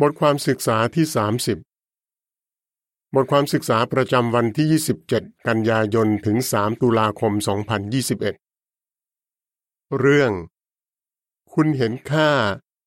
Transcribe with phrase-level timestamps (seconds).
[0.00, 1.14] บทความศึกษาที่ 30
[3.14, 4.66] บทความศึกษาประจำวันที่
[5.08, 7.32] 27 กันยายนถึง 3 ตุลาคม
[8.66, 10.32] 2021 เรื่อง
[11.52, 12.30] คุณเห็นค่า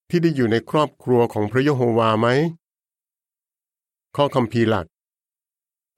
[0.10, 2.28] ที่ได้อยู่ในครอบครัวของพระยโฮวาไหม
[4.16, 4.88] ข้อคำพีหลัก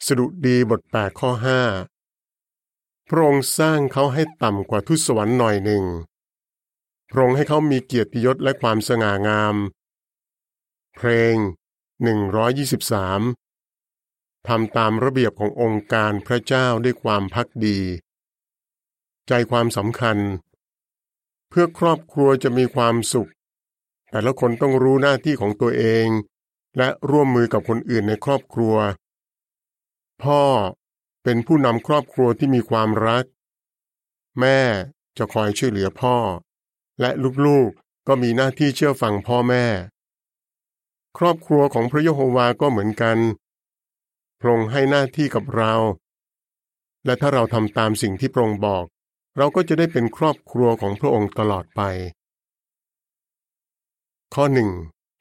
[0.06, 1.30] สดุดีบท 8 ข้อ
[2.16, 5.84] 5 พระองค์สร้างเขาให้ต่ำกว่าทุสวรรค์หน่อยหนึ่ง
[7.10, 9.56] พระองค์ให้เขามีเกียรติยศและความสง่างาม
[10.96, 11.36] เพลง
[12.92, 17.80] 123ทำตามระเบียบขององค์การพระเจ้าด้วยความพักดี
[19.28, 20.18] ใจความสำคัญ
[21.50, 23.30] เพื่อครอบครัวจะมีความสุข
[24.10, 26.08] แต่ละคนต้องรู้หน้าที่ของตัวเอง
[26.78, 28.76] และร่วมมือกับคนอื่นในครอบครัว
[30.24, 30.44] พ่อ
[31.24, 33.26] เป็นผู้นำครอบครัวที่มีความรัก
[34.40, 34.60] แม่
[35.18, 36.18] จะคอยช่วยเหลือพ่อ
[37.02, 37.10] และ
[37.46, 39.66] ลูกๆก็มีหน้าที่เชื่อฟังพ่อแม่
[41.18, 43.18] ครอบครัวของพระยะโฮวาก็เหมือนกัน
[44.40, 45.74] พระองค์ให้หน้าที่กับเรา
[47.06, 48.86] และถ้าเราทำตามสิ่งที่พระองค์บอก
[49.38, 51.82] เราก็จะได้เป็นครอบครัวของพระองค์ตลอดไป
[54.34, 54.70] ข้อหนึ่ง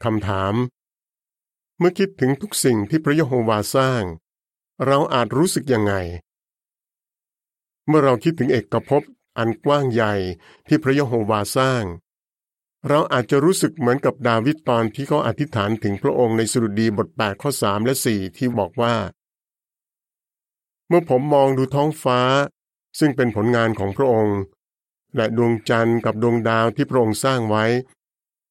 [0.05, 0.55] คำถาม
[1.79, 4.03] เมื่อคิดถึงทุกสิ่งที่พระยะโฮวาสร้าง
[4.87, 5.95] เราอาจรู้สึกยังไง
[7.87, 9.03] เมื่อเราคิดถึงเอกภพ
[9.39, 10.15] อันกว้างใหญ่
[10.67, 11.85] ที่พระยะโฮวาสร้าง
[12.89, 18.95] เราอาจจะรู้สึกเหมือนกับดาวิดตอนที่เขาอธิษฐานถึงพระองค์ในสดุดีบท 8 ข้อ 3 และ 4 ที่บอกว่า
[20.89, 22.21] เมื่อผมมองดูท้องฟ้า
[22.99, 24.39] ซึ่งเป็นผลงานของพระองค์
[25.17, 27.65] และดวงจันทร์กับดวงดาวที่พระองค์สร้างไว้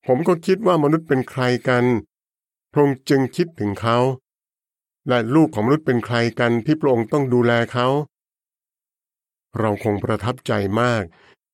[0.05, 1.85] ผมก็คิดว่ามนุษย์เป็นใครกัน
[2.71, 3.97] พระองค์จึงคิดถึงเขา
[5.07, 7.87] และลูกของมนุษย์เป็นใครกันที่พระองค์ต้องดูแลเขา
[9.59, 11.03] เราคงประทับใจมาก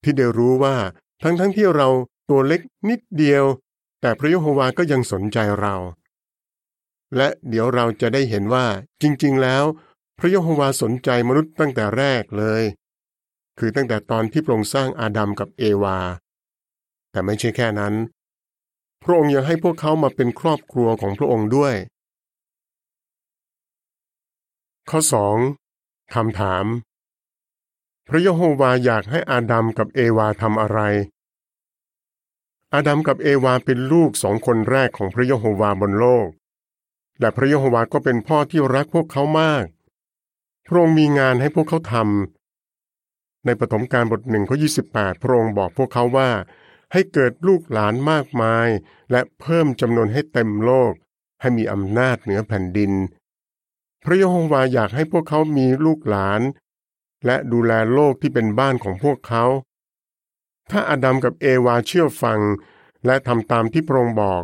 [0.04, 0.76] ที่ได้รู้ว่า
[1.24, 1.90] ทั้งๆทที่เรา
[2.30, 3.46] ตัวเล็กนิดเดียว
[4.02, 5.76] แต่พระยโฮวาก็ยังสนใจเรา
[7.16, 8.66] และเดี๋ยวเราจะได้เห็นว่า
[9.02, 9.64] จริงๆแล้ว
[10.20, 12.64] พระยโฮวาสนใจมนุษย์ตั้งแต่แรกเลย
[13.60, 15.98] คือตั้งแต่ตอนที่พระองค์สร้างอาดัมกับเอวา
[17.12, 17.94] แต่ไม่ใช่แค่นั้น
[19.04, 21.76] พระองค์ยังให้พวกเขามาเป็นครอบครัวของพระองค์ด้วย
[24.90, 25.00] ข้อ
[25.56, 26.16] 2.
[26.16, 26.66] คำถาม
[28.08, 30.80] พระยโฮวาอยากให้อาดัมกับเอวาทำอะไร
[32.74, 36.28] อาดัมกับเอวาเป็นลูกสองคนแรกของพระยะโฮวาบนโลก
[37.20, 39.66] และพระยะโฮวาก็เป็นพ่อที่รักพวกเขามาก
[40.68, 44.68] พระองค์มีงานให้พวกเขาทำ ในปฐมกาลบทหนึ่งข้อยี
[45.22, 46.30] พระองค์บอกพวกเขาว่า
[46.92, 48.68] ให้เกิดลูกหลานมากมาย
[49.12, 50.94] และเพิ่มจำนวนให้เต็มโลก
[51.42, 52.92] ให้มีอำนาจเหนือแผ่นดิน
[54.04, 56.42] พระยะโฮวาอยากให้พวกเขามีลูกหลาน
[57.26, 59.44] และดูแลโลกที่เป็นบ้านของพวกเขา
[60.72, 62.40] ถ้าอาดัมกับเอวาเชื่อฟัง
[63.06, 64.44] และทำตามที่พระองค์บอก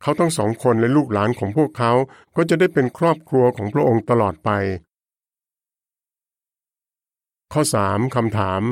[0.00, 1.92] เขาทั้งสองคนและลูกหลานของพวกเขา
[2.36, 4.50] ก็จะได้เป็นครอบครัวของพระองค์ตลอดไป
[7.52, 8.62] ข้อ 3คำถาม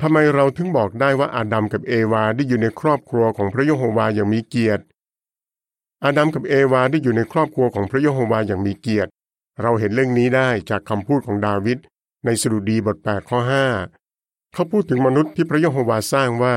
[0.00, 4.82] ทำไมเราถึงบอกได้ว่าอาดัมกับเอวาได้อยู่ในครอบครัวของพระยโฮวาอย่างมีเกียรติ
[6.04, 9.10] อาดัมกับเอวาได้อยู่ในครอบครัวของพระยโฮวาอย่างมีเกียรติ
[9.62, 11.78] เราเห็นเรื่องนี้ได้จากคำพูดของดาวิด
[12.24, 14.03] ในสดุดีบท8ข้อ5
[14.54, 16.56] เขาพูดถึงมนุษย์ที่พระยะโฮวาสร้างว่า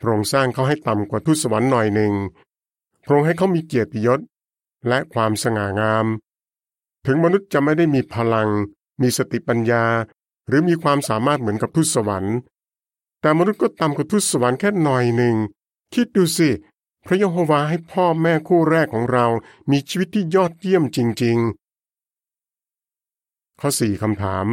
[0.00, 2.12] พระองค์สร้างเขาให้ต่ำกว่าทุสวรรค์หน่อยหนึ่ง
[3.04, 4.20] พระองค์ให้เขามีเกียรติยศ
[4.88, 6.06] และความสง่างาม
[7.06, 8.48] ถึงมนุษย์จะไม่ได้มีพลัง
[9.00, 9.84] มีสติปัญญา
[10.48, 12.36] หรือมีความสามารถเหมือนกับทุสวรรค์
[13.20, 15.36] แต่มนุษย์ก็ต่ำกว่าทุสวรรค์แค่หน่อยหนึ่ง
[15.94, 16.50] คิดดูสิ
[17.06, 19.26] พระยะโฮวาให้พ่อแม่คู่แรกของเรา
[19.70, 21.38] มีชีวิตที่ยอดเยี่ยมจริง
[22.24, 24.46] ๆ ข้อสี่คำถาม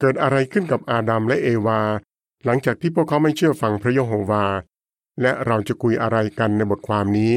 [0.00, 1.80] เกิดอะไรขึ้นกับอาดัมและเอวา
[2.44, 4.44] หลังจากที่พวกเขาไม่เชื่อฟังพระยโฮวา
[5.22, 7.32] และเราจะคุยอะไรกันในบทความนี้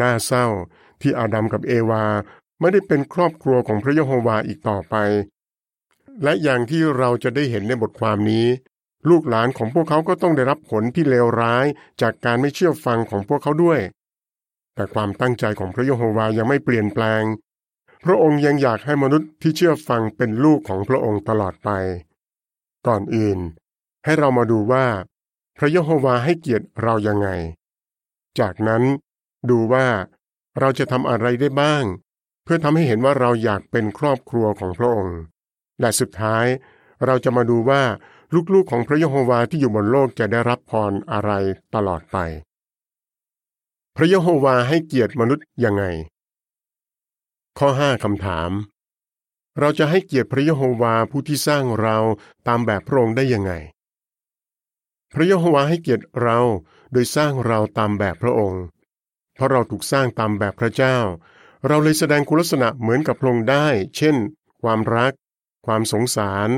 [0.00, 0.46] น่าเศร้า
[1.00, 2.04] ที่อาดัมกับเอวา
[2.60, 4.94] ไม่ได้เป็นครอบครัวของพระยโฮวาอีกต่อไป
[6.22, 8.46] และอย่างที่เราจะได้เห็นในบทความนี้
[9.08, 11.66] ลูกหลานของพวกเขาก็ต้องได้รับผลที่เลวร้าย
[12.02, 13.80] จากการไม่เชื่อฟังของพวกเขาด้วย
[14.74, 17.22] แต่ความตั้งใจของพระยโฮวายังไม่เปลี่ยนแปลง
[18.04, 21.70] พระองค์ยังอยากให้มนุษย์ที่เชื่อฟังเป็นลูกของพระองค์ตลอดไป
[22.86, 23.38] ก่อนอื่น
[24.04, 24.86] ให้เรามาดูว่า
[25.58, 27.28] พระยะโฮวาให้เกียรติเรายังไง
[28.38, 28.82] จากนั้น
[29.50, 29.86] ดูว่า
[30.60, 31.84] เราจะทำอะไรได้บ้าง
[32.44, 35.18] เพื่อทำให้เห็นว่าเราอยากเป็นครอบครัวของพระองค์
[35.80, 36.46] และสุดท้าย
[37.06, 37.82] เราจะมาดูว่า
[38.54, 41.32] ลูกๆของพระยะโฮวาที่อยู่บนโลกจะได้รับพรอะไร
[41.74, 42.16] ตลอดไป
[43.96, 45.84] พระยะโฮวาให้เกียรติมนุษย์ยังไง
[47.58, 48.50] ข้อ5คำถาม
[49.60, 51.96] เราจะให้เกียรติพระยะโฮวาผู้ที่สร้างเรา
[52.46, 53.52] ตามแบบพระองค์ได้ยังไง
[55.14, 56.38] พระยะโฮวาให้เกียรติเรา
[56.92, 58.62] โดยสร้างเราตามแบบพระองค์
[59.34, 60.96] เพราะเราถูกสร้างตามแบบพระเจ้า
[61.66, 63.66] เราเลยแสดงคุณลักษณะเหมือนกับพระองค์ได้
[63.96, 64.16] เช่น
[64.62, 65.12] ความรัก
[65.66, 66.48] ความสงสาร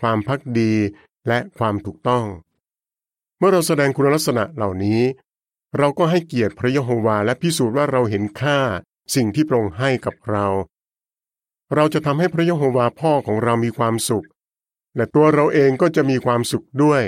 [0.00, 0.74] ความพักดี
[1.28, 2.24] และความถูกต้อง
[3.38, 5.00] เมื่อเราแสดงคุณลักษณะเหล่านี้
[5.78, 8.60] เราก็ให้เกียรติพระยะโฮวาและพิสูจน์ว่าเราเห็นค่า
[9.14, 10.46] สิ่งที่พระองค์ให้กับเรา
[11.74, 14.26] เราจะทำให้พระยะโฮวาพ่อของเรามีความสุข
[14.96, 17.02] และตัวเราเองก็จะมีความสุขด้วย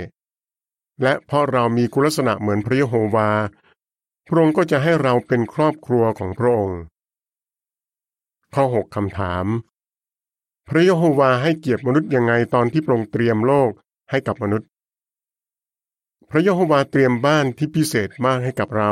[1.02, 3.30] และเพราะเรามีคุณลักษณะเหมือนพระยะโฮวา
[4.26, 6.80] พระองค์ก็จะให้เราเป็นครอบครัวของพระองค์
[8.54, 9.46] ข้อ 6คำถาม
[10.68, 13.70] พระยะโฮวาให้เกียรติมนุษย์ยังไงตอนที่พระองค์เตรียมโลก
[14.10, 14.68] ให้กับมนุษย์
[16.30, 18.90] พระยะโฮวาเตรียมบ้านที่พิเศษมากให้กับเรา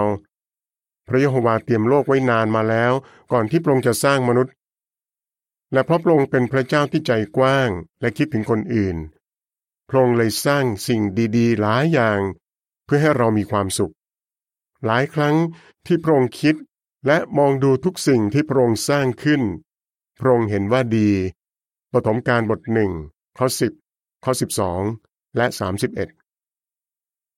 [1.07, 2.93] พระยะโฮวาเตรียมโลกไว้นานมาแล้ว
[3.33, 4.53] ก่อนที่พระองค์จะสร้างมนุษย์
[5.73, 7.71] และเพราะพระองค์เป็นพระเจ้าที่ใจกว้าง
[8.01, 8.97] และคิดถึงคนอื่น
[9.89, 11.03] พระองค์เลยสร้างสิ่ง
[11.37, 12.21] ดีๆ หลายอย่าง
[12.85, 13.93] เพื่อให้เรามีความสุข
[14.85, 15.37] หลายครั้ง
[15.87, 16.57] ที่พระองค์คิด
[17.07, 19.43] และมองดูทุกสิ่งที่พระองค์สร้างขึ้น
[20.19, 21.11] พระองค์เห็นว่าดี
[21.93, 22.93] ปฐมกาลบทหนึ่ง
[23.39, 23.73] ข้อสิบ
[24.25, 24.83] ข้อสิบสอง
[25.37, 26.09] และสามสิบเอ็ด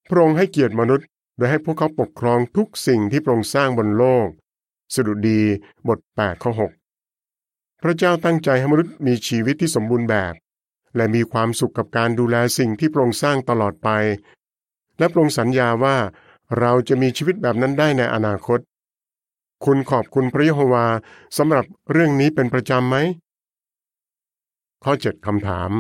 [0.09, 1.07] พระองค์ให้เกียรติมนุษย์
[1.39, 4.29] โดยให้พวกเขาปกครองทุกสิ่งที่พระองค์สร้างบนโลก
[4.95, 5.41] สดุดี
[5.89, 6.53] บท8ข้อ
[7.19, 10.35] 6พระเจ้าตั้งใจให้มนุษย์มีชีวิตที่สมบูรณ์แบบ
[10.97, 13.89] และมีความสุขกับการดูแลสิ่งที่พระองค์สร้างตลอดไป
[14.99, 15.97] และพระองค์สัญญาว่า
[16.59, 18.61] เราจะมีชีวิตแบบนั้นได้ในอนาคต
[19.65, 20.87] คุณขอบคุณพระยโฮวา
[21.37, 22.97] สำหรับเรื่องนี้เป็นประจำไหม
[24.85, 25.71] ข้อ 7คำถาม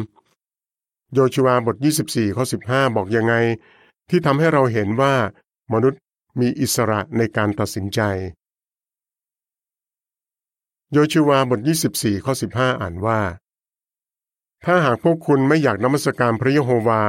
[1.14, 1.76] โยชูวาบท
[2.06, 3.34] 24 ข้อ 15 บอกยังไง
[4.10, 5.14] ที่ทำให้เราเห็นว่า
[5.73, 6.00] มนุษย์
[6.41, 8.00] มีอิสระในการตัดสินใจ
[10.93, 11.61] โยชูวาบท
[11.93, 13.20] 24 ข้อ 15 อ่านว่า
[14.65, 17.03] ถ้าหากพวกคุณไม่อยากนมัสการพระยะโฮวา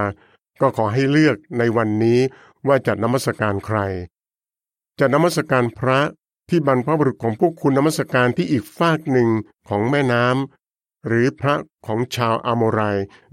[0.61, 2.19] ก็ขอให้เลือกในวันนี้
[2.67, 3.79] ว่าจะนมัสการใคร
[4.99, 5.99] จะนมัสการพระ
[6.49, 9.29] ที่บรรพบุรุษของพวกคุณนมัสการที่อีกฝากหนึ่ง
[9.69, 12.81] ของแม่น้ำหรือพระของชาวอโมไร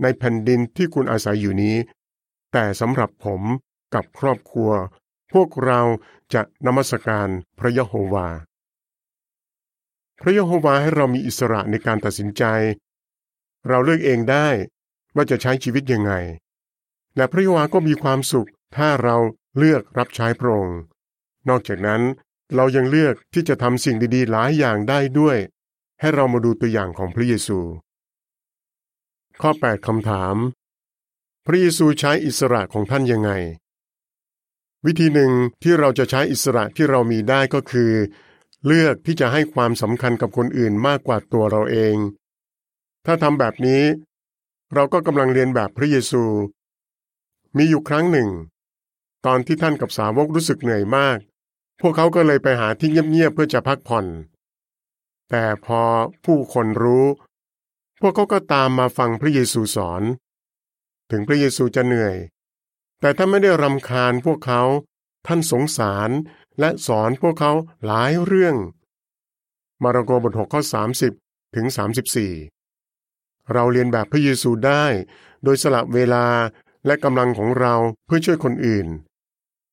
[0.02, 1.76] ในแผ่นดินที่คุณอาศัยอยู่นี้
[2.52, 3.42] แต่สำหรับผม
[3.94, 4.70] กับครอบครัว
[5.32, 5.80] พวกเรา
[6.34, 7.28] จะนมัสการ
[7.58, 8.28] พระยะโฮวา
[10.20, 12.44] พระยะโฮวาให้เรามีอิสระในการตัดสินใจ
[13.68, 14.48] เราเลือกเองได้
[15.14, 16.12] ว่าจะใช้ชีวิตยังไง
[17.16, 19.16] และพระยะโฮวาก็มีความสุข ถ้าเรา
[19.58, 20.78] เลือกรับใช้พระองค์
[21.48, 22.02] นอกจากนั้น
[22.54, 25.38] เรายังเลือกที่จะทำสิ่งดีๆ หลายอย่างได้ด้วย
[26.00, 27.58] ให้เรามาดูตัวอย่างของพระเยซู
[29.40, 30.36] ข้อ 8คำถาม
[31.46, 33.30] พระเยซูใช้อิสระของท่านยังไง
[34.86, 37.92] วิธีหนึ่งที่เราจะใช้อิสระที่เรามีได้ก็คือ
[38.66, 41.96] เลือกที่จะให้ความสำคัญกับคนอื่นมากกว่าตัวเราเอง
[43.06, 43.82] ถ้าทำแบบนี้
[44.74, 46.24] เราก็กำลังเรียนแบบพระเยซู
[47.56, 48.28] มีอยู่ครั้งหนึ่ง
[49.26, 51.18] ตอนที่ท่านกับสาวกรู้สึกเหนื่อยมาก
[51.80, 54.06] พวกเขาก็เลยไปหาที่เงียบๆเพื่อจะพักผ่อน
[55.30, 55.82] แต่พอ
[56.24, 57.06] ผู้คนรู้
[58.00, 60.02] พวกเขาก็ตามมาฟังพระเยซูสอน
[61.10, 62.16] ถึงพระเยซูจะเหนื่อย
[63.00, 64.62] แต่ท่าไม่ได้รำคาญพวกเขา
[65.26, 66.10] ท่านสงสาร
[66.60, 67.52] และสอนพวกเขา
[67.86, 68.56] หลายเรื่อง
[69.82, 70.62] มาระโกบทหกข้อ
[71.08, 71.66] 30 ถึง
[72.78, 74.84] 34 เราเรียนแบบพระเยซูได้
[75.44, 76.26] โดยสละเวลา
[76.86, 77.74] และกำลังของเรา
[78.06, 78.86] เพื่อช่วยคนอื่น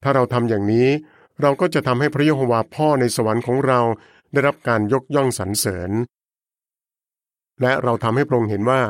[0.04, 0.90] ถ้าเราทำอย่างนี้
[1.42, 3.80] เราก็จะทำให้พระเยโฮวาพ่อในสวรรค์ของเรา
[4.32, 5.92] ได้รับการยกย่องสรรเสริญ
[7.62, 8.82] และเราทำให้พระองค์เห็นว่า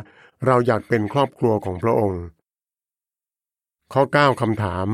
[0.46, 2.22] เราอยากเป็นครอบครัวของพระองค์
[3.96, 4.88] ข้อ 9คำถาม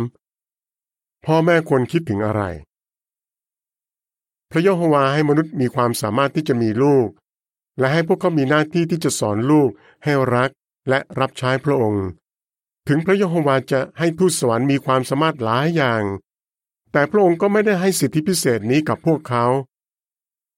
[1.25, 2.43] พ่อแม่ควรคิดถึงอะไร
[4.51, 7.09] พระเยโฮวาให้มนุษย์มีความสามารถที่จะมีลูก
[7.79, 9.71] และให้พวกเขามีหน้าที่ที่จะสอนลูก
[10.05, 10.51] ให้รัก
[10.89, 12.07] และรับใช้พระองค์
[12.89, 16.03] ถึงพระยะโฮวาจะให้ทูตสวรรค์มีความสามารถหลายอย่าง
[16.93, 19.45] แต่พระองค์ก็ไม่ได้ให้สิทธิพิเศษนี้กับพวกเขา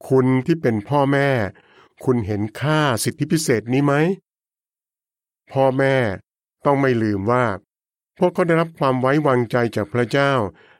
[0.09, 1.29] คุณที่เป็นพ่อแม่
[2.05, 3.95] คุณเห็นค่าสิทธิพิเศษนี้ไหม
[5.53, 5.97] พ่อแม่
[6.65, 7.45] ต้องไม่ลืมว่า
[8.25, 10.33] วกเขาได้รับความไว้วางใจจากพระเจ้า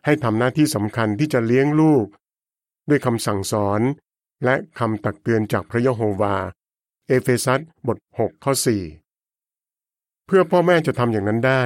[0.05, 2.07] ให้ทำหน้าที่สำคัญที่จะเลี้ยงลูก
[2.89, 3.81] ด้วยคำสั่งสอน
[4.45, 6.37] และคำตักเตือนจากพระยะโฮวา
[7.09, 8.53] เอเฟซัสบท6ข้อ
[9.41, 11.63] 4เพื่อพ่อแม่จะทำอย่างนั้นได้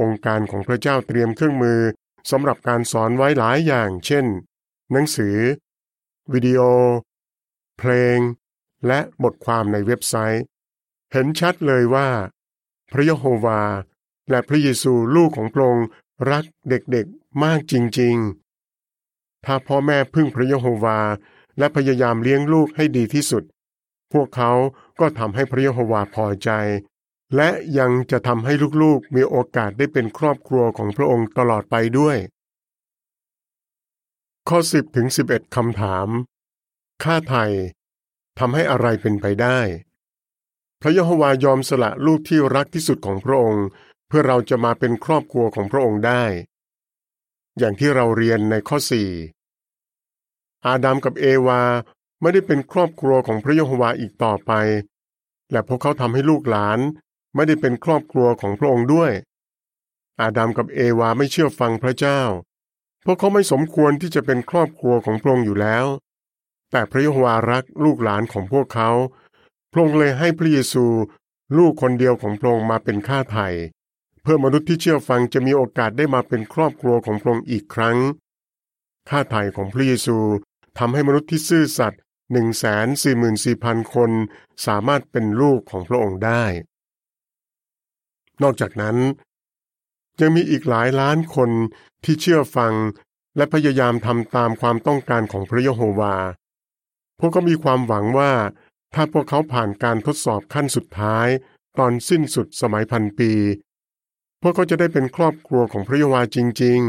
[0.00, 1.80] องค์การของพระเจ้าเตรียมเครื่องมือ
[2.30, 4.26] สำหรับการสอนไว้หลายอย่าง เช่น
[4.92, 5.36] หนังสือ
[6.32, 6.60] วิดีโอ
[7.78, 8.18] เพลง
[8.86, 10.44] และบทความในเว็บไซต์
[11.12, 12.08] เห็นชัดเลยว่า
[12.92, 13.62] พระยะโฮวา
[14.30, 15.86] และพระเยซูลูกของพระองค์
[16.30, 21.00] รักเด็กๆมากจริงๆ ถ้าพ่อแม่พึ่งพระยะโฮวา
[21.58, 23.44] และพยายามเลี้ยงลูกให้ดีที่สุด
[24.12, 24.52] พวกเขา
[25.00, 26.50] ก็ทำให้พระยะโฮวาพอใจ
[27.36, 28.52] และยังจะทำให้
[28.82, 32.18] ลูกๆมีโอกาสได้เป็นครอบครัวของพระองค์ตลอดไปด้วย
[34.48, 36.08] ข้อ 10ถึง11คำถาม
[37.02, 37.52] ค่าไทย
[38.38, 39.58] ทำให้อะไรเป็นไปได้
[40.80, 43.66] พระยะโฮวายอมสละลูกที่รักที่สุดของพระองค์
[44.08, 46.24] เพื่อเราจะมาเป็นครอบครัวของพระองค์ได้
[47.58, 48.76] อย่างที่เราเรียนในข้อ
[49.52, 51.62] 4อาดัมกับเอวา
[52.20, 54.52] ไม่ได้เป็นครอบครัวของพระยโฮวาอีกต่อไป
[55.50, 56.78] และพวกเขาทำให้ลูกหลาน
[57.34, 59.12] ไม่ได้เป็นครอบครัวของพระองค์ด้วย
[60.20, 62.20] อาดัมกับเอวาไม่เชื่อฟังพระเจ้า
[63.04, 65.86] พวกเขาไม่สมควรที่จะเป็นครอบครัวของพระองค์อยู่แล้ว
[66.70, 68.90] แต่พระยโฮวารักลูกหลานของพวกเขา
[69.72, 70.84] พระองค์เลยให้พระเยซู
[71.56, 73.48] ลูกคนเดียวของพระองค์มาเป็นค่าไถ่
[74.26, 77.98] เพื่อมนุษย์ที่เชื่อฟังจะมีโอกาสได้มาเป็นครอบครัวของพระองค์อีกครั้ง
[79.08, 80.18] ค่าไถ่ของพระเยซู
[80.78, 82.00] ทำให้มนุษย์ที่ซื่อสัตย์
[82.32, 84.10] หนึ่งแสนสี่หมื่นสี่พันคน
[84.66, 86.44] สามารถเป็นลูกของพระองค์ได้
[88.42, 88.96] นอกจากนั้น
[90.20, 91.50] ยังมีอีกหลายล้านคน
[92.04, 92.74] ที่เชื่อฟัง
[93.36, 96.16] และพยายามทำตามความต้องการของพระยะโฮวา
[97.18, 98.32] พวกเขามีความหวังว่า
[98.94, 101.28] ถ้าพวกเขาผ่านการทดสอบขั้นสุดท้าย
[101.78, 103.32] ตอนสิ้นสุดสมัยพันปี
[104.40, 106.80] พวกเขาจะได้เป็นครอบครัวของพระยะโฮวาจริง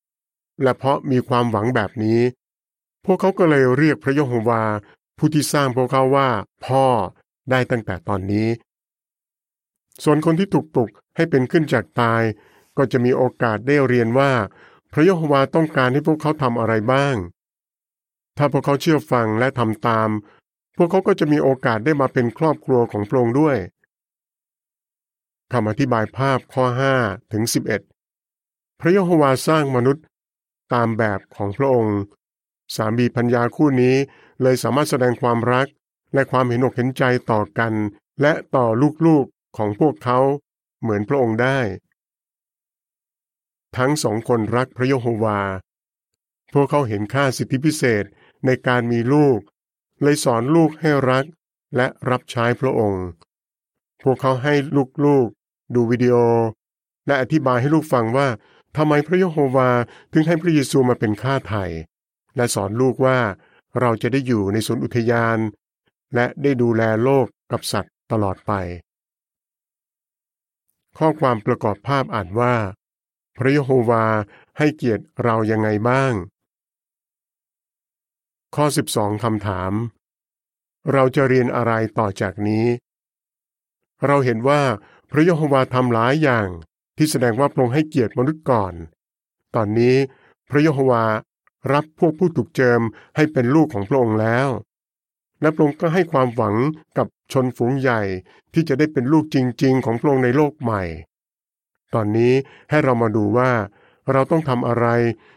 [0.00, 2.20] ๆ และเพราะมีความหวังแบบนี้
[3.04, 4.62] พวกเขาก็เลยเรียกพระยโฮวา
[5.18, 6.28] ผู้ที่สร้างพวกเขาว่า
[6.66, 6.86] พ่อ
[7.50, 8.48] ได้ตั้งแต่ตอนนี้
[10.04, 12.22] ส่วนคนที่ถูกปลุกให้เป็นขึ้นจากตาย
[12.76, 14.32] ก็จะมีโอกาสได้เรียนว่า
[14.92, 17.16] พระยโฮวาต้องการให้พวกเขาทำอะไรบ้าง
[18.36, 20.08] ถ้าพวกเขาเชื่อฟังและทำตาม
[20.76, 23.56] พวกเขาก็จะมีโอกาสได้มาเป็นครอบครัวของพระองค์ด้วย
[25.54, 26.64] คำอธิบายภาพข้อ
[27.00, 27.44] 5ถึง
[28.12, 30.04] 11 พระยโฮวาสร้างมนุษย์
[30.72, 31.98] ตามแบบของพระองค์
[32.76, 33.96] สามีพัญญาคู่นี้
[34.42, 35.66] เลยสามารถแสดงความรัก
[36.14, 37.72] และความเห็นอกเห็นใจต่อกัน
[38.20, 38.66] และต่อ
[39.06, 40.18] ลูกๆของพวกเขา
[40.80, 41.58] เหมือนพระองค์ได้
[43.76, 45.40] ทั้งสองคนรักพระยโฮวา
[46.52, 48.04] พวกเขาเห็นค่าสิทธิพิเศษ
[48.46, 49.38] ในการมีลูก
[50.02, 51.24] เลยสอนลูกให้รัก
[51.76, 53.04] และรับใช้พระองค์
[54.02, 54.54] พวกเขาให้
[55.04, 55.43] ลูกๆ
[55.74, 56.14] ดูวิดีโอ
[57.06, 58.28] และอธิบายให้ลูกฟังว่า
[58.76, 59.70] ทำไมพระยโฮวา
[60.12, 61.64] ถึงให้พระเยซูมาเป็นค่าไถ่
[62.36, 63.18] และสอนลูกว่า
[63.80, 65.38] เราจะได้อยู่ในสวนอุทยาน
[66.14, 68.52] และได้ดูแลโลกกับสัตว์ตลอดไป
[70.98, 72.54] ข้อความประกอบภาพอ่านว่า
[73.36, 74.06] พระยโฮวา
[74.58, 76.12] ให้เกียรติเรายังไงบ้าง
[78.54, 79.72] ข้อ 12คำถาม
[80.92, 82.66] เราจะเรียนอะไรต่อจากนี้
[84.06, 84.62] เราเห็นว่า
[85.16, 86.48] พระยโฮวาทำหลายอย่าง
[86.96, 88.74] ที่แสดงว่าพระองค์ให้เกียรติมนุษย์ก่อน
[89.54, 89.96] ตอนนี้
[90.50, 91.04] พระยโฮวา
[91.72, 92.80] รับพวกผู้ถูกเจิม
[93.16, 94.48] ให้เป็นลูกของพระองค์แล้ว
[95.40, 96.54] และพระองค์ก็ให้ความหวัง
[96.98, 98.02] กับชนฝูงใหญ่
[98.52, 100.82] ที่จะได้เป็นลูกจริง ๆ ของพระองค์ในโลกใหม่
[101.94, 102.32] ตอนนี้
[102.70, 103.50] ให้เรามาดูว่า
[104.12, 104.86] เราต้องทำอะไร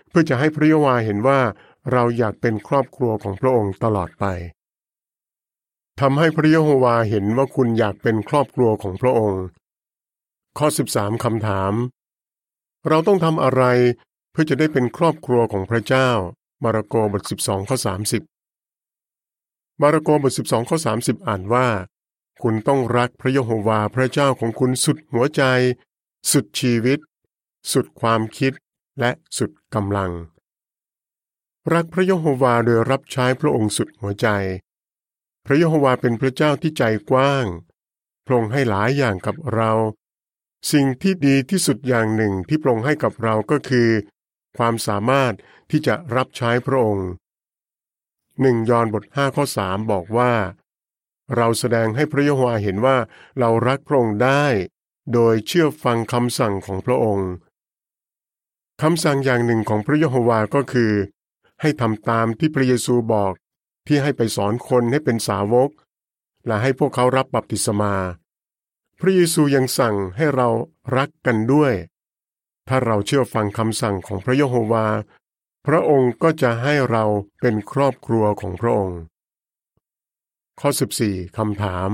[0.10, 1.39] เพื่อจะให้พระยโฮวาเห็นว่า
[1.91, 4.25] เราอยากเป็นครอบครัวของพระองค์ตลอดไป
[6.00, 9.43] ทำให้พระยโฮวาเห็นว่าคุณอยากเป็นครอบครัวของพระองค์
[10.58, 11.74] ข้อ 13 คำถาม
[12.88, 13.64] เราต้องทำอะไร
[14.32, 16.10] เพื่อจะได้เป็นครอบครัวของพระเจ้า
[16.64, 17.78] มาระโกบท 12 ข้อ
[18.60, 21.68] 30 มาระโกบท 12 ข้อ 30 อ่านว่า
[22.42, 25.44] คุณต้องรักพระยโฮวาพระเจ้าของคุณสุดหัวใจ
[26.32, 27.00] สุดชีวิต
[27.72, 28.54] สุดความคิด
[29.00, 30.12] และสุดกำลัง
[31.74, 34.28] รักพระยโฮวาโดยรับใช้พระองค์สุดหัวใจ
[35.46, 37.46] พระยโฮวาเป็นพระเจ้าที่ใจกว้าง
[38.26, 39.72] พระองค์ให้หลายอย่างกับเรา
[40.72, 43.90] สิ่งที่ดีที่สุดอย่างหนึ่งที่พระองค์ให้กับเราก็คือ
[44.58, 45.34] ความสามารถ
[45.72, 47.08] ที่จะรับใช้พระองค์
[48.42, 50.34] หนึ่งยอห์นบทห้าข้อสามบอกว่า
[51.36, 52.98] เราแสดงให้พระยะโฮวาเห็นว่า
[53.40, 54.46] เรารักพระองค์ได้
[55.14, 57.30] โดยเชื่อฟังคำสั่งของพระองค์
[58.82, 60.92] คำสั่งอย่างหนึ่งของพระยะโฮวาก็คือ
[61.62, 63.34] ให้ทำตามที่พระเยซูบอก
[63.88, 65.70] ที่ให้ไปสอนคนให้เป็นสาวก
[66.46, 67.94] และให้พวกเขารับบัพติศมา
[69.00, 70.50] พระเยซูยังสั่งให้เรา
[70.98, 71.74] รักกันด้วย
[72.68, 74.88] ถ้าเราเชื่อฟังคำสั่งของพระยโฮวา
[75.66, 77.04] พระองค์ก็จะให้เรา
[77.42, 79.00] เป็นครอบครัวของพระองค์
[80.60, 80.70] ข้อ
[81.04, 81.92] 14คำถาม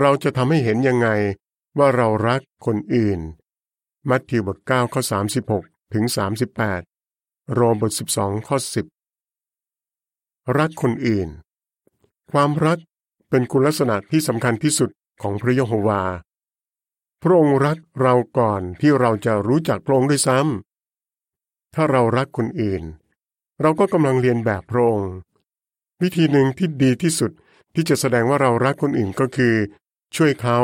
[0.00, 1.08] เราจะทำให้เห็นยังไง
[1.78, 3.20] ว่าเรารักคนอื่น
[4.08, 5.02] มัทธิวบท9ข้อ
[5.46, 6.04] 36 ถึง
[6.78, 8.56] 38 โรมบท 12 ข้อ
[9.52, 11.28] 10 รักคนอื่น
[12.32, 12.78] ความรัก
[13.30, 14.90] เป็นคุณลักษณะที่สำคัญที่สุด
[15.22, 16.02] ของพระยโฮวา
[17.22, 22.82] พระองค์รักเราก่อนที่เราจะรู้จักพระองค์ด้วยซ้ำถ้าเรารักคนอื่น
[23.60, 25.12] เราก็กำลังเรียนแบบพระองค์
[26.02, 27.30] วิธีหนึ่งที่ดีที่สุด
[27.74, 29.54] ที่จะแสดงว่าเรารักคนอื่นก็คือ
[30.16, 30.58] ช่วยเขา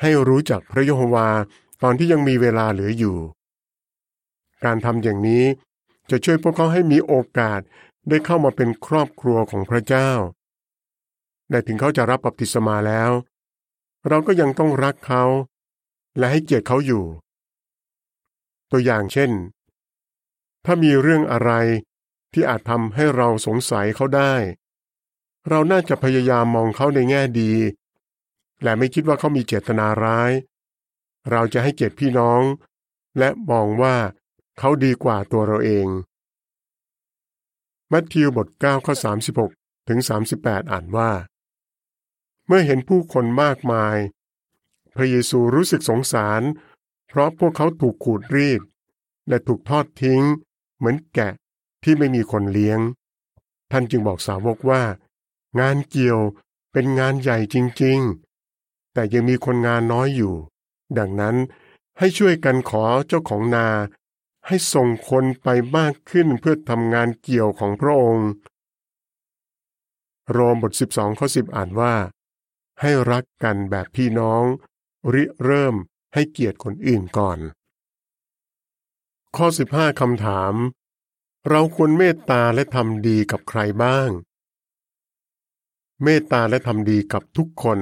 [0.00, 1.28] ให้รู้จักพระยโฮวา
[1.82, 3.16] ตอนที่ยังมีเวลาเหลืออยู่
[4.64, 5.44] การทำอย่างนี้
[6.10, 7.60] จะช่วยพวกเขาให้มีโอกาส
[8.08, 10.10] ได้เข้ามาเป็นครอบครัวของพระเจ้า
[11.48, 13.10] แต่ถึงเขาจะรับบัพติศมาแล้ว
[14.06, 15.24] เราก็ยังต้องรักเขา
[16.18, 17.04] และให้เกียรติเขาอยู่
[18.70, 19.30] ตัวอย่างเช่น
[20.64, 21.50] ถ้ามีเรื่องอะไร
[22.32, 24.34] ที่อาจทำให้เราสงสัยเขาได้
[25.48, 27.52] เราน่าจะพยายามมองเขาในแง่ดี
[28.62, 30.30] และไม่คิดว่าเขามีเจตนาร้าย
[31.30, 32.42] เราจะให้เกียรติพี่น้อง
[33.18, 33.96] และมองว่า
[34.58, 35.86] เขาดีกว่าตัวเราเอง
[37.92, 38.94] มัทธิวบท9ข้อ
[39.40, 39.98] 36ถึง
[40.34, 41.10] 38 อ่านว่า
[42.48, 43.96] เมื่อเห็นผู้คนมากมาย
[44.94, 46.42] พระเยซูรู้สึกสงสาร
[47.08, 48.60] เพราะพวกเขาถูกขูดรีด
[49.28, 50.22] และถูกทอดทิ้ง
[50.78, 51.32] เหมือนแกะ
[51.82, 52.80] ที่ไม่มีคนเลี้ยง
[53.70, 54.82] ท่านจึงบอกสาวกว่า
[55.60, 56.20] งานเกี่ยว
[56.72, 57.98] เป็นงานใหญ่จริง
[58.46, 60.34] ๆ แต่ยังมีคนงานน้อยอยู่
[60.98, 61.36] ดังนั้น
[61.98, 63.68] ให้ช่วยกันขอเจ้าของนา
[64.46, 68.28] ให้ส่งคนไปมากขึ้นเพื่อทำงานเกี่ยวของพระองค์
[70.30, 71.94] โรมบท 12 ข้อ 10 อ่านว่า
[72.80, 74.44] ให้รักกันแบบพี่น้อง
[75.12, 75.74] ริเริ่ม
[76.14, 77.38] ให้เกียรติคนอื่นก่อน
[79.36, 80.54] ข้อ 15คำถาม
[81.48, 84.10] เราควรเมตตาและทำดีกับใครบ้าง
[86.04, 87.78] เมตตาและทำดีกับทุกคน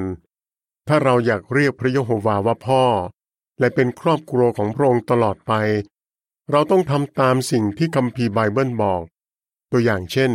[0.88, 2.84] ถ้าเราอยากเรียกพระยโฮวาว่าพ่อ
[3.58, 5.52] และเป็นครอบครัวของพระองค์ตลอดไป
[6.50, 9.02] เราต้องทำตามสิ่งที่คัมภีร์ไบเบิลบอก
[9.70, 10.32] ตัวอย่างเช่น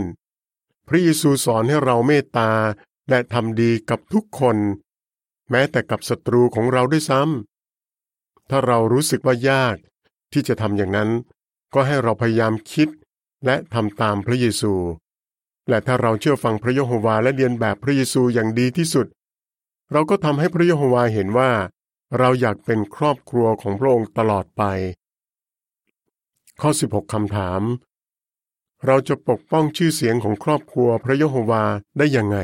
[0.88, 2.52] พระเยซูสอนให้เราเมตตา
[3.10, 4.58] และทำดีกับทุกคน
[5.52, 9.78] แม้แต่กับศัตรูของเราด้วยซ้ำถ้าเรารู้สึกว่ายาก
[10.34, 11.10] ที่จะทำอย่างนั้น
[11.74, 12.90] ก็ให้เราพยายามคิด
[13.46, 14.74] และทำตามพระเยซู
[15.70, 19.08] และถ้าเราเชื่อฟังพระยโฮวาและเรียนแบบพระเยซูอย่างดีที่สุด
[19.92, 21.52] เราก็ทำให้พระยโฮวาเห็นว่า
[22.20, 24.64] เราอยากเป็นครอบครัวของพระองค์ตลอดไป
[26.62, 27.62] ข้อ 16 คำถาม
[28.86, 31.64] เราจะปกป้องชื่อเสียงของครอบครัวพระยโฮวา
[31.98, 32.38] ได้ยังไง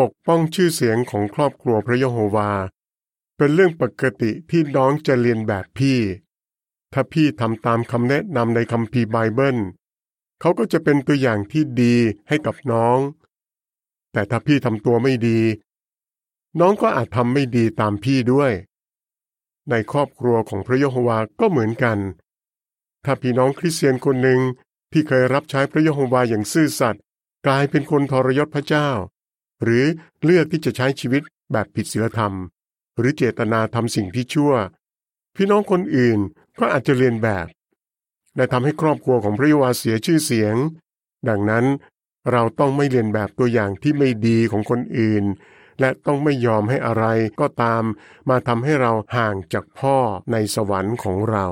[0.00, 2.52] ปกป้องชื่อเสียงของครอบครัวพระยโฮวา
[3.36, 5.98] เป็นเรื่องปกติที่น้องจะเรียนแบบพี่
[6.92, 9.58] ถ้าพี่ทำตามคำแนะนำในคัมภีร์ไบเบิล
[10.40, 11.94] เขาก็จะเป็นตัวอย่างที่ดี
[12.28, 12.98] ให้กับน้อง
[14.12, 15.40] แต่ถ้าพี่ทำตัวไม่ดี
[16.60, 18.52] น้องก็อาจทำไม่ดีตามพี่ด้วย
[19.70, 21.98] ในครอบครัวของพระยโฮวาก็เหมือนกัน
[23.04, 24.40] ถ้าพี่น้องคริสเตียนคนหนึ่ง
[24.92, 27.02] ที่เคยรับใช้พระยโฮวาอย่างซื่อสัตย์
[27.46, 28.88] กลายเป็นคนทรยศพระเจ้า
[29.62, 29.84] หรือ
[30.24, 31.22] เลือกที่จะใช้ชีวิต
[31.52, 32.34] แบบผิดศีลธรรม
[32.98, 34.52] หรือเจตนาทำสิ่งที่ชั่ว
[35.36, 36.18] พี่น้องคนอื่น
[36.58, 37.46] ก็อาจจะเรียนแบบ
[38.36, 40.56] และทำให้ครอบครัวของพระยวาเสียชื่อเสียง
[41.28, 41.64] ดังนั้น
[42.32, 45.24] เราต้องไม่เรียนแบบตัวอย่างที่ไม่ดีของคนอื่น
[45.80, 47.04] และต้องไม่ยอมให้อะไร
[47.40, 47.82] ก็ตาม
[48.28, 49.96] มาทำให้เราห่างจากพ่อ
[50.32, 51.46] ในสวรรค์ของเรา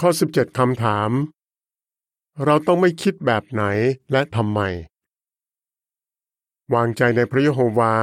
[0.00, 1.10] ข้อ 17คำถาม
[2.44, 3.64] เราต้องไม่คิดแบบไหน
[4.12, 4.60] และทำไม
[6.74, 7.94] วางใจในพระยโฮวา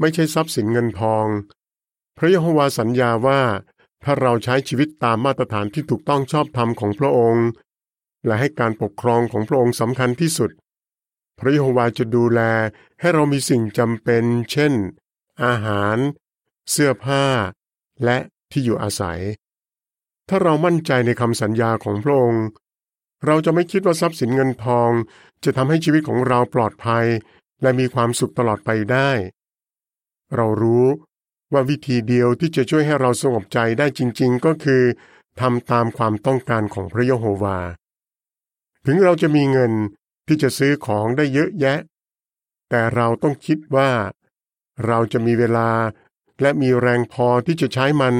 [0.00, 1.26] ไม่ใช่ทรัพย์สินเงินทอง
[2.18, 3.42] พระยโฮวาสัญญาว่า
[4.04, 7.46] ถ้าเราใช้ชีวิตตามมาตรฐานที่ถูกต้องชอบธรรมของพระองค์
[8.26, 10.50] และให้การปกครองของพระองค์สำคัญที่สุด
[11.38, 12.40] พระยโฮวาจะดูแล
[13.00, 14.72] ให้เรามีสิ่งจำเป็น เช่น
[15.44, 15.96] อาหาร
[16.70, 17.24] เสื้อผ้า
[18.04, 18.18] และ
[18.50, 19.20] ที่อยู่อาศัย
[20.28, 22.44] ถ้าเรามั่นใจในคำสัญญาของพระองค์
[23.26, 24.90] เราจะไม่คิดว่าทรัพย์สินเงินทอง
[25.44, 27.06] จะทำให้ชีวิตของเราปลอดภัย
[27.62, 29.10] และมีความสุขตลอดไปได้
[30.36, 30.86] เรารู้
[31.52, 34.82] ว่าวิธีเดียวที่จะช่วยให้เราสงบใจได้จริง ๆ ก็คือ
[35.40, 37.58] ทำตามความต้องการของพระยะโฮวา
[38.86, 39.72] ถึงเราจะมีเงิน
[40.26, 41.78] ที่จะซื้อของได้เยอะแยะ
[42.70, 43.90] แต่เราต้องคิดว่า
[44.86, 45.70] เราจะมีเวลา
[46.40, 48.14] และมีแรงพอที่จะใช้มัน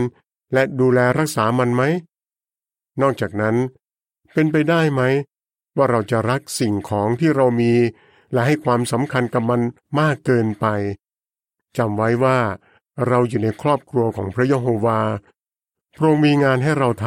[0.53, 1.83] และดูแลรักษามันไหม
[3.03, 3.57] นอกจากนั้น
[4.33, 5.03] เป็นไปได้ไหม
[5.77, 7.73] ว่าเราจะรักสิ่งของที่เรามี
[8.35, 9.61] และให้ความสำคัญกับมัน
[10.01, 10.67] มากเกินไป
[11.77, 12.39] จำไว้ว่า
[13.09, 15.01] เราอยู่ในครอบครัวของพระยะโฮวา
[15.97, 17.07] พระองค์มีงานให้เราท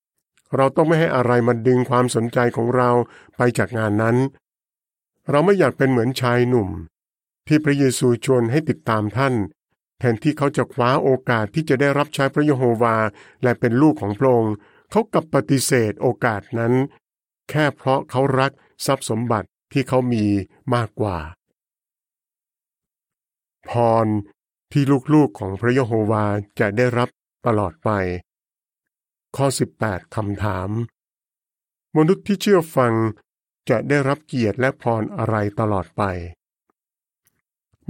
[0.00, 2.90] ำ เราต้องไม่ให้อะไรมาดึงความสนใจของเรา
[3.36, 4.16] ไปจากงานนั้น
[5.30, 6.68] เราไม่อยากเป็นเหมือนชายหนุ่ม
[7.46, 9.34] ที่พระเยซูชวนให้ติดตามท่าน
[9.98, 12.96] แทนที่เขาจะคว้าโอกาสที่จะได้รับใช้พระเยโฮวา
[13.42, 14.54] และเป็นลูกของพระองค์
[14.90, 16.72] เขากลับปฏิเสธโอกาสนั้น
[17.50, 18.52] แค่เพราะเขารัก
[18.86, 20.24] ทรัพย์สมบัติ ที่เขามี
[20.74, 21.18] มากกว่า
[23.70, 23.72] พ
[24.04, 24.06] ร
[24.72, 24.82] ที่
[25.14, 26.24] ลูกๆของพระเยโฮวา
[26.60, 27.08] จะได้รับ
[27.46, 27.90] ตลอดไป
[29.36, 29.46] ข้อ
[29.80, 30.70] 18 คำถาม
[31.96, 32.92] มนุษย์ที่เชื่อฟัง
[33.70, 36.02] จะได้รับเกียรติและพรอะไรตลอดไป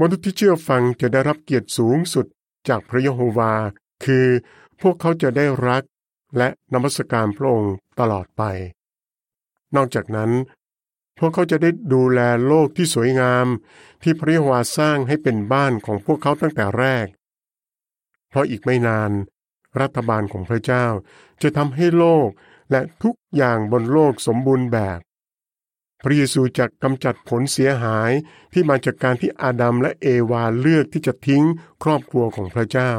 [0.00, 2.26] มนุษย์ที่เชื่อฟังจะได้รับเกียรติสูงสุด
[2.68, 3.52] จากพระยะโฮวา
[4.04, 4.26] คือ
[4.80, 5.82] พวกเขาจะได้รัก
[6.38, 8.42] และนมัสการพระองค์ตลอดไป
[9.76, 10.30] นอกจากนั้น
[11.18, 13.46] พวกเขาจะได้ดูแลโลกที่สวยงาม
[14.02, 17.06] ที่พระยะวาสร้างให้เป็นบ้านของพวกเขาตั้งแต่แรก
[18.28, 19.10] เพราะอีกไม่นาน
[19.80, 20.86] รัฐบาลของพระเจ้า
[21.42, 22.28] จะทำให้โลก
[22.70, 25.00] และทุกอย่างบนโลกสมบูรณ์แบบ
[26.02, 28.10] พระเยซูจะกำจัดผลเสียหาย
[28.52, 31.44] ที่มาจากการที่อาดัมและเอวาเลือกที่จะทิ้ง
[31.82, 32.92] ครอบครัวของพระเจ้า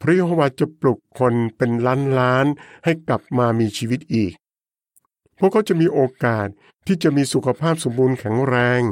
[0.00, 2.46] พระยะโฮวาจะปลุกคนเป็นล้านล้าน
[2.84, 4.32] ให้กลับมามีชีวิตอีก
[5.38, 6.48] พวกเขาจะมีโอกาส
[6.86, 8.82] ที่จะมีสุขภาพสมบูรณ์แข็งแรง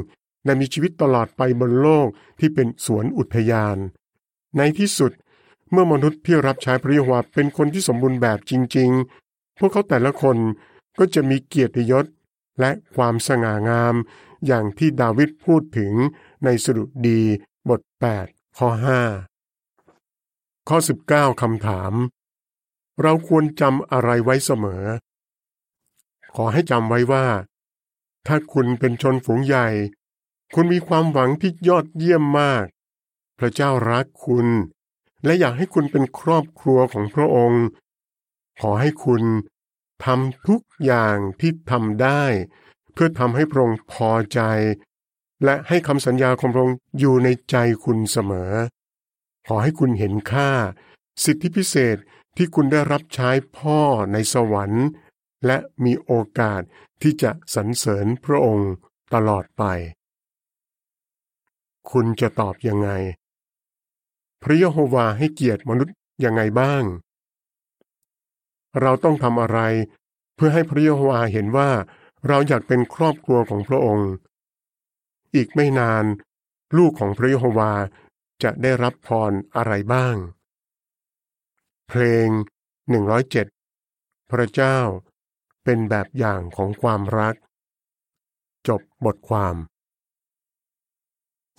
[0.45, 2.07] และมีชีวิตตลอดไปบนโลก
[2.39, 3.77] ที่เป็นสวนอุทยาน
[4.57, 5.11] ในที่สุด
[5.71, 8.89] เมื่อมนุษย์ที่รับใช้พระยโฮวาเป็นคนที่สมบูรณ์แบบจริง
[9.25, 10.37] ๆ พวกเขาแต่ละคน
[10.99, 12.05] ก็จะมีเกียรติยศ
[12.59, 13.95] และความสง่างาม
[14.47, 15.93] อย่างที่ดาวิดพูดถึง
[16.43, 17.21] ในสดุดี
[17.69, 17.81] บท
[18.19, 18.69] 8 ข้อ
[19.67, 20.77] 5 ข้อ
[21.09, 21.93] 19 คำถาม
[23.01, 24.83] เราควรจำอะไรไว้เสมอ
[26.35, 27.27] ขอให้จำไว้ว่า
[28.27, 29.67] ถ้าคุณเป็นชนฝูงใหญ่
[30.53, 32.65] คุณมีความหวังที่ยอดเยี่ยมมาก
[33.39, 34.47] พระเจ้ารักคุณ
[35.25, 37.63] และอยากให้คุณเป็นครอบครัวของพระองค์
[38.61, 39.23] ขอให้คุณ
[40.05, 42.23] ทำทุกอย่างที่ทำได้
[42.93, 44.39] เพื่อทำให้พระองค์พอใจ
[45.43, 48.51] และให้คำสัญญาของพระองค์อยู่ในใจคุณเสมอ
[49.47, 50.51] ขอให้คุณเห็นค่า
[51.23, 51.97] สิทธิพิเศษ
[52.37, 53.79] ที่คุณได้รับใช้พ่อ
[54.13, 54.85] ในสวรรค์
[55.45, 56.61] และมีโอกาส
[57.01, 58.71] ที่จะสรรเสริญพระองค์
[59.13, 59.63] ตลอดไป
[61.91, 62.89] คุณจะตอบยังไง
[64.43, 66.83] พระยโฮวาให้เกียรติมนุษย์ยังไงบ้าง
[68.81, 69.59] เราต้องทำอะไร
[70.35, 71.69] เพื่อให้พระยโฮวาเห็นว่า
[72.27, 74.11] เราอยากเป็นครอบครัวของพระองค์
[75.35, 76.05] อีกไม่นาน
[76.77, 77.73] ลูกของพระยโฮวา
[78.43, 80.15] จะได้รับพรอะไรบ้าง
[81.87, 82.29] เพลง
[83.49, 84.79] 107 พระเจ้า
[85.63, 87.35] เป็นแบบอย่างของความรัก
[88.67, 89.55] จบบทความ